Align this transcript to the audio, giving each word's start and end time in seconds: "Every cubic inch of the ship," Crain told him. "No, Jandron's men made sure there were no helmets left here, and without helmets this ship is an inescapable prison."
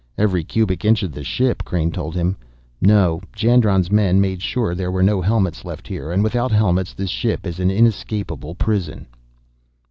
"Every 0.17 0.43
cubic 0.43 0.83
inch 0.83 1.03
of 1.03 1.11
the 1.11 1.23
ship," 1.23 1.63
Crain 1.63 1.91
told 1.91 2.15
him. 2.15 2.35
"No, 2.81 3.21
Jandron's 3.35 3.91
men 3.91 4.19
made 4.19 4.41
sure 4.41 4.73
there 4.73 4.89
were 4.91 5.03
no 5.03 5.21
helmets 5.21 5.63
left 5.63 5.87
here, 5.87 6.11
and 6.11 6.23
without 6.23 6.51
helmets 6.51 6.95
this 6.95 7.11
ship 7.11 7.45
is 7.45 7.59
an 7.59 7.69
inescapable 7.69 8.55
prison." 8.55 9.05